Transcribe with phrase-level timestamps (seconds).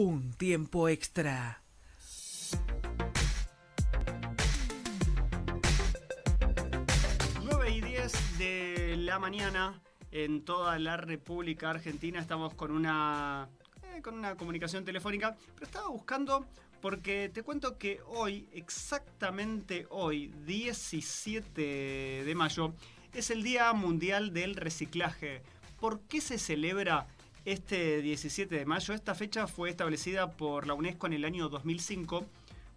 [0.00, 1.60] Un tiempo extra.
[7.68, 9.82] y 10 de la mañana
[10.12, 13.48] en toda la República Argentina estamos con una
[13.82, 16.46] eh, con una comunicación telefónica, pero estaba buscando
[16.80, 22.72] porque te cuento que hoy, exactamente hoy, 17 de mayo,
[23.12, 25.42] es el Día Mundial del Reciclaje.
[25.80, 27.08] ¿Por qué se celebra
[27.52, 28.92] este 17 de mayo?
[28.92, 32.26] Esta fecha fue establecida por la UNESCO en el año 2005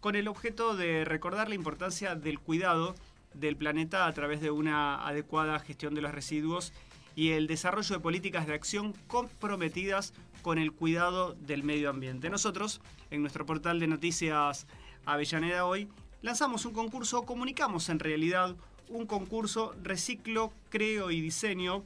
[0.00, 2.94] con el objeto de recordar la importancia del cuidado
[3.34, 6.72] del planeta a través de una adecuada gestión de los residuos
[7.16, 12.30] y el desarrollo de políticas de acción comprometidas con el cuidado del medio ambiente.
[12.30, 12.80] Nosotros,
[13.10, 14.68] en nuestro portal de noticias
[15.04, 15.88] Avellaneda Hoy,
[16.22, 18.54] lanzamos un concurso, comunicamos en realidad
[18.88, 21.84] un concurso Reciclo, Creo y Diseño,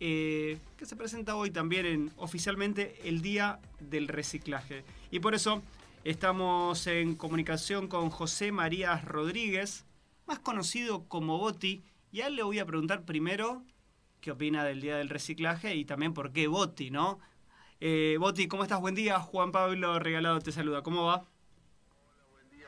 [0.00, 4.84] eh, que se presenta hoy también en oficialmente el Día del Reciclaje.
[5.10, 5.62] Y por eso
[6.04, 9.84] estamos en comunicación con José María Rodríguez,
[10.26, 13.62] más conocido como Boti, y a él le voy a preguntar primero
[14.20, 17.18] qué opina del Día del Reciclaje y también por qué Boti, ¿no?
[17.80, 18.80] Eh, Boti, ¿cómo estás?
[18.80, 19.20] Buen día.
[19.20, 20.82] Juan Pablo Regalado te saluda.
[20.82, 21.24] ¿Cómo va?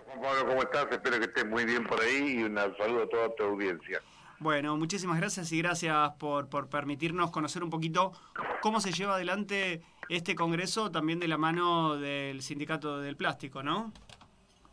[0.06, 0.86] Juan Pablo, ¿cómo estás?
[0.90, 4.02] Espero que estés muy bien por ahí y un saludo a toda tu audiencia.
[4.40, 8.12] Bueno, muchísimas gracias y gracias por, por permitirnos conocer un poquito
[8.60, 13.92] cómo se lleva adelante este congreso también de la mano del Sindicato del Plástico, ¿no?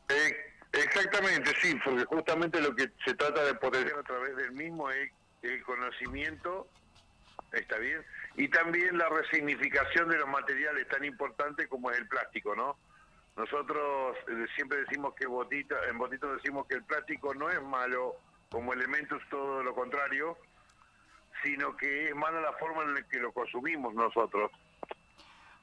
[0.10, 0.36] Eh,
[0.72, 5.12] exactamente, sí, porque justamente lo que se trata de potenciar a través del mismo es
[5.42, 6.68] el conocimiento,
[7.52, 8.06] está bien,
[8.38, 12.78] y también la resignificación de los materiales tan importantes como es el plástico, ¿no?
[13.36, 18.16] Nosotros eh, siempre decimos que botita, en Botito decimos que el plástico no es malo
[18.50, 20.38] como elemento, es todo lo contrario,
[21.44, 24.52] sino que es mala la forma en la que lo consumimos nosotros.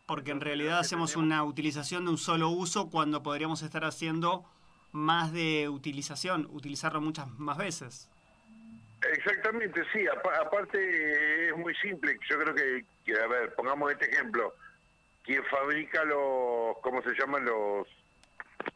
[0.07, 4.45] Porque en realidad hacemos una utilización de un solo uso cuando podríamos estar haciendo
[4.91, 8.11] más de utilización, utilizarlo muchas más veces.
[9.11, 10.05] Exactamente, sí.
[10.41, 12.19] aparte es muy simple.
[12.29, 14.55] Yo creo que, que, a ver, pongamos este ejemplo
[15.25, 17.45] quien fabrica los, ¿cómo se llaman?
[17.45, 17.87] Los,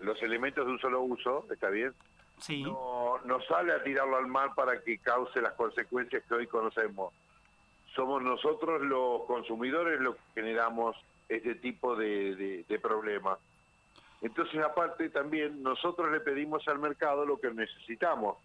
[0.00, 1.92] los elementos de un solo uso, ¿está bien?
[2.64, 7.12] No, no sale a tirarlo al mar para que cause las consecuencias que hoy conocemos.
[7.94, 10.96] Somos nosotros los consumidores los que generamos
[11.28, 13.38] este tipo de, de problemas.
[14.22, 18.36] Entonces, aparte, también nosotros le pedimos al mercado lo que necesitamos.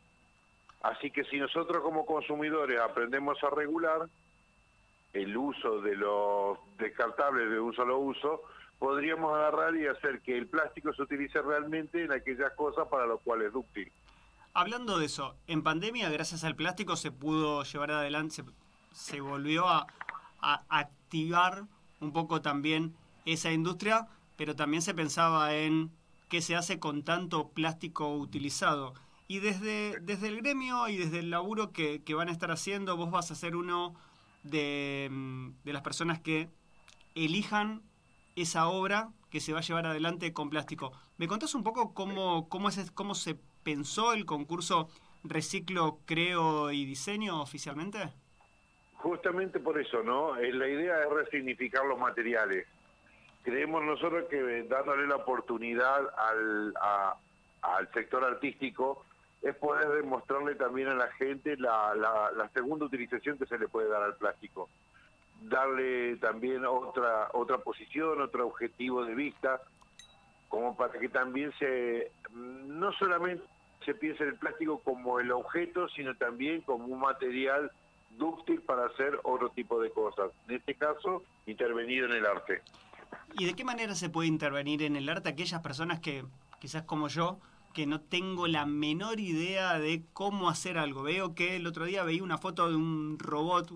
[0.82, 4.08] Así que si nosotros como consumidores aprendemos a regular,
[5.14, 8.44] el uso de los descartables de un solo uso,
[8.82, 13.20] podríamos agarrar y hacer que el plástico se utilice realmente en aquellas cosas para lo
[13.20, 13.92] cual es útil.
[14.54, 18.44] Hablando de eso, en pandemia, gracias al plástico, se pudo llevar adelante,
[18.92, 19.88] se, volvió a,
[20.42, 21.66] a, activar
[22.00, 25.92] un poco también esa industria, pero también se pensaba en
[26.28, 28.96] qué se hace con tanto plástico utilizado.
[29.28, 32.98] Y desde, desde el gremio y desde el laburo que, que van a estar haciendo,
[32.98, 33.96] vos vas a ser uno
[34.44, 36.50] Mm, de, las personas que
[37.16, 37.82] elijan
[38.36, 40.92] esa obra que se va a llevar adelante con plástico.
[41.18, 44.90] ¿Me contás un poco cómo, cómo, es, cómo se pensó el concurso
[45.24, 48.00] Reciclo, Creo y Diseño oficialmente?
[48.96, 50.36] Justamente por eso, ¿no?
[50.36, 52.68] La idea es resignificar los materiales.
[53.44, 56.74] Creemos nosotros que dándole la oportunidad al,
[57.62, 59.06] al sector artístico
[59.42, 63.90] es poder demostrarle también a la gente la, la, segunda utilización que se le puede
[63.90, 64.70] dar al plástico.
[65.42, 69.62] Darle también otra, otra posición, otro objetivo de vista,
[70.48, 73.44] como para que también se, no solamente
[73.86, 77.72] se piense en el plástico como el objeto, sino también como un material
[78.18, 80.32] dúctil para hacer otro tipo de cosas.
[80.48, 82.62] En este caso, intervenir en el arte.
[83.40, 86.24] ¿Y de qué manera se puede intervenir en el arte aquellas personas que,
[86.60, 87.40] quizás como yo,
[87.74, 91.04] que no tengo la menor idea de cómo hacer algo.
[91.04, 93.72] Veo que el otro día veía una foto de un robot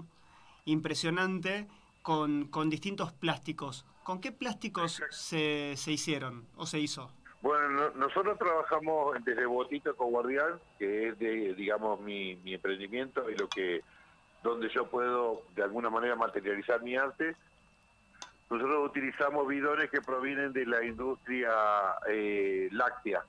[0.65, 1.67] impresionante
[2.01, 3.85] con, con distintos plásticos.
[4.03, 7.11] ¿Con qué plásticos se, se hicieron o se hizo?
[7.41, 13.35] Bueno, nosotros trabajamos desde Botito con Guardián, que es de, digamos, mi, mi emprendimiento y
[13.35, 13.81] lo que
[14.43, 17.35] donde yo puedo de alguna manera materializar mi arte.
[18.49, 21.51] Nosotros utilizamos bidones que provienen de la industria
[22.07, 23.23] eh, láctea.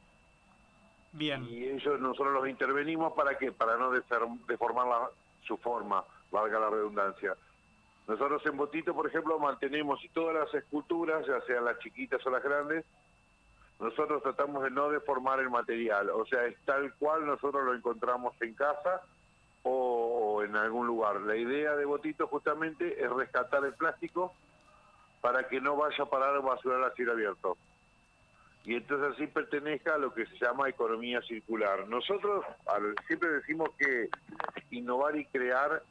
[1.19, 5.11] Y ellos nosotros los intervenimos para que para no deformar
[5.47, 7.37] su forma, valga la redundancia.
[8.07, 12.31] Nosotros en Botito, por ejemplo, mantenemos y todas las esculturas, ya sean las chiquitas o
[12.31, 12.85] las grandes,
[13.81, 18.35] nosotros tratamos de no deformar el material, o sea, es tal cual nosotros lo encontramos
[18.41, 19.03] en casa
[19.65, 21.21] o, en algún lugar.
[21.23, 24.33] La idea de Botito justamente es rescatar el plástico
[25.21, 27.59] para que no vaya a parar basural a cielo abierto.
[28.65, 31.87] Y entonces así pertenezca a lo que se llama economía circular.
[31.89, 32.45] Nosotros
[33.07, 34.09] siempre decimos que
[34.71, 35.83] innovar y crear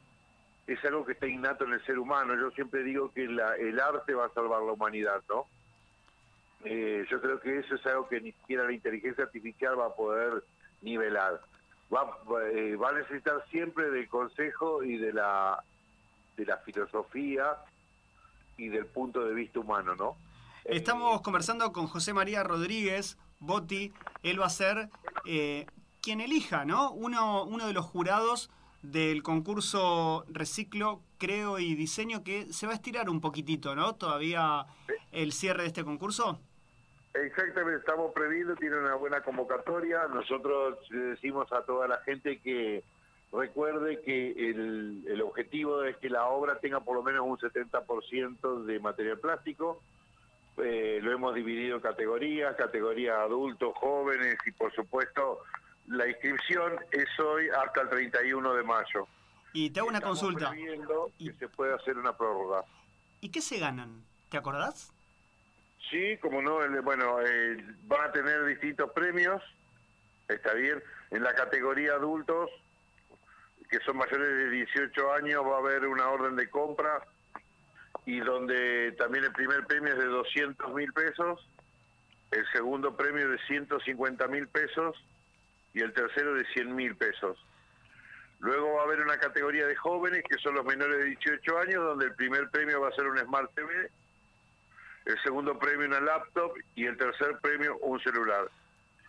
[0.66, 2.34] es algo que está innato en el ser humano.
[2.34, 5.46] Yo siempre digo que el arte va a salvar la humanidad, ¿no?
[6.64, 9.94] Eh, yo creo que eso es algo que ni siquiera la inteligencia artificial va a
[9.94, 10.42] poder
[10.82, 11.40] nivelar.
[11.94, 12.18] Va,
[12.52, 15.62] eh, va a necesitar siempre del consejo y de la
[16.36, 17.56] de la filosofía
[18.56, 20.16] y del punto de vista humano, ¿no?
[20.64, 23.92] Estamos conversando con José María Rodríguez Botti.
[24.22, 24.90] Él va a ser
[25.24, 25.66] eh,
[26.02, 26.90] quien elija, ¿no?
[26.90, 28.50] Uno, uno de los jurados
[28.90, 33.94] del concurso Reciclo, Creo y Diseño que se va a estirar un poquitito, ¿no?
[33.94, 34.66] Todavía
[35.12, 36.40] el cierre de este concurso.
[37.14, 40.06] Exactamente, estamos previendo, tiene una buena convocatoria.
[40.08, 42.84] Nosotros decimos a toda la gente que
[43.32, 48.64] recuerde que el, el objetivo es que la obra tenga por lo menos un 70%
[48.64, 49.82] de material plástico.
[50.58, 55.40] Eh, lo hemos dividido en categorías, categorías adultos, jóvenes y por supuesto
[55.88, 59.08] la inscripción es hoy hasta el 31 de mayo.
[59.52, 60.52] Y te hago una consulta.
[61.18, 62.64] Y se puede hacer una prórroga.
[63.20, 64.04] ¿Y qué se ganan?
[64.28, 64.92] ¿Te acordás?
[65.90, 69.42] Sí, como no, bueno, eh, van a tener distintos premios,
[70.28, 70.82] está bien.
[71.10, 72.50] En la categoría adultos,
[73.70, 77.06] que son mayores de 18 años, va a haber una orden de compra
[78.04, 81.48] y donde también el primer premio es de 200 mil pesos,
[82.32, 84.96] el segundo premio de 150 mil pesos
[85.76, 87.36] y el tercero de 100 mil pesos.
[88.38, 91.84] Luego va a haber una categoría de jóvenes, que son los menores de 18 años,
[91.84, 93.90] donde el primer premio va a ser un Smart TV,
[95.04, 98.50] el segundo premio una laptop y el tercer premio un celular.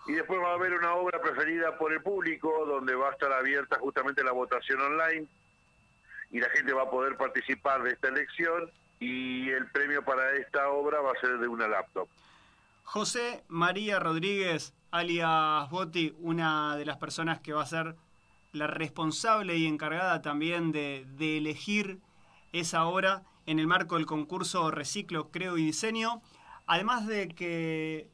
[0.07, 3.31] Y después va a haber una obra preferida por el público, donde va a estar
[3.31, 5.25] abierta justamente la votación online
[6.31, 8.69] y la gente va a poder participar de esta elección
[8.99, 12.09] y el premio para esta obra va a ser de una laptop.
[12.89, 17.97] José María Rodríguez, alias Boti, una de las personas que va a ser
[18.53, 21.99] la responsable y encargada también de, elegir
[22.53, 26.21] esa obra en el marco del concurso Reciclo, Creo y Diseño.
[26.65, 28.09] Además de que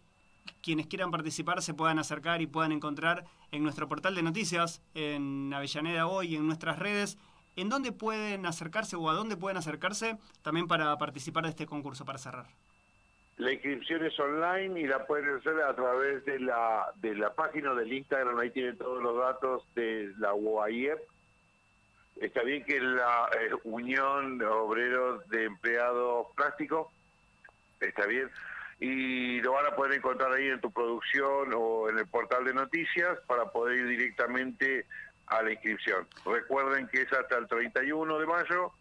[0.64, 5.54] quienes quieran participar se puedan acercar y puedan encontrar en nuestro portal de noticias, en
[5.54, 7.20] Avellaneda Hoy, en nuestras redes,
[7.56, 12.06] en dónde pueden acercarse o a dónde pueden acercarse también para participar de este concurso,
[12.06, 12.48] para cerrar.
[13.38, 17.74] La inscripción es online y la pueden hacer a través de la, de la página
[17.74, 21.00] del Instagram, ahí tienen todos los datos de la UAIEP.
[22.22, 26.88] Está bien que la eh, Unión Obreros de Empleados Plásticos,
[27.80, 28.30] está bien,
[28.80, 32.54] y lo van a poder encontrar ahí en tu producción o en el portal de
[32.54, 34.86] noticias para poder ir directamente
[35.28, 36.08] a la inscripción.
[36.26, 38.74] Recuerden que es hasta el 31 de mayo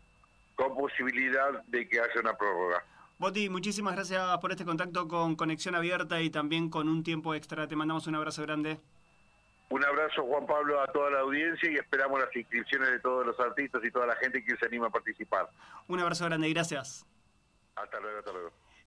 [0.55, 2.85] con posibilidad de que haya una prórroga.
[3.23, 7.69] Boti, muchísimas gracias por este contacto con Conexión Abierta y también con un tiempo extra.
[7.69, 8.81] Te mandamos un abrazo grande.
[9.69, 13.39] Un abrazo, Juan Pablo, a toda la audiencia y esperamos las inscripciones de todos los
[13.39, 15.49] artistas y toda la gente que se anima a participar.
[15.87, 17.07] Un abrazo grande y gracias.
[17.77, 18.51] Hasta luego, hasta luego.